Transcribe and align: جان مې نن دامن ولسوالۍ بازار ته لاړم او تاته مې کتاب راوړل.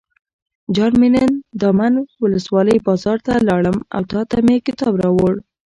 جان 0.75 0.91
مې 0.99 1.09
نن 1.15 1.31
دامن 1.61 1.93
ولسوالۍ 2.23 2.77
بازار 2.87 3.17
ته 3.25 3.33
لاړم 3.47 3.77
او 3.95 4.01
تاته 4.11 4.37
مې 4.45 4.55
کتاب 4.67 4.93
راوړل. 5.03 5.35